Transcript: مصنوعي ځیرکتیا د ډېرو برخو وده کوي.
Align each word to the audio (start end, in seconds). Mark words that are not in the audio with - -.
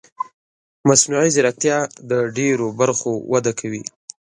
مصنوعي 0.87 1.29
ځیرکتیا 1.35 1.77
د 2.09 2.11
ډېرو 2.37 2.67
برخو 2.79 3.11
وده 3.31 3.51
کوي. 3.59 3.83